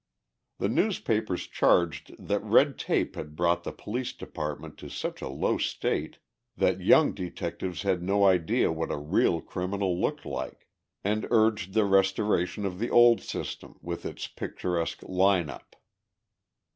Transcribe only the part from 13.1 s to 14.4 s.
system, with its